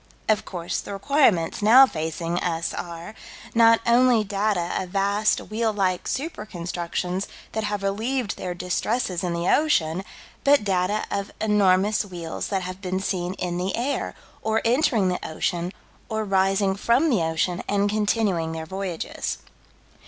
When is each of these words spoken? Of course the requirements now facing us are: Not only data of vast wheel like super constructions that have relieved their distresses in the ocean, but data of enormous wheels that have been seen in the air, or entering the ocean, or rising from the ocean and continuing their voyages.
Of 0.27 0.45
course 0.45 0.79
the 0.81 0.93
requirements 0.93 1.61
now 1.61 1.85
facing 1.85 2.39
us 2.39 2.73
are: 2.73 3.13
Not 3.53 3.81
only 3.85 4.23
data 4.23 4.71
of 4.79 4.89
vast 4.89 5.37
wheel 5.39 5.71
like 5.71 6.07
super 6.07 6.43
constructions 6.43 7.27
that 7.51 7.65
have 7.65 7.83
relieved 7.83 8.35
their 8.35 8.55
distresses 8.55 9.23
in 9.23 9.31
the 9.33 9.47
ocean, 9.47 10.03
but 10.43 10.63
data 10.63 11.03
of 11.11 11.31
enormous 11.39 12.03
wheels 12.03 12.47
that 12.47 12.63
have 12.63 12.81
been 12.81 12.99
seen 12.99 13.35
in 13.35 13.57
the 13.59 13.75
air, 13.75 14.15
or 14.41 14.59
entering 14.65 15.09
the 15.09 15.19
ocean, 15.23 15.71
or 16.09 16.25
rising 16.25 16.75
from 16.75 17.11
the 17.11 17.21
ocean 17.21 17.61
and 17.67 17.87
continuing 17.87 18.53
their 18.53 18.65
voyages. 18.65 19.37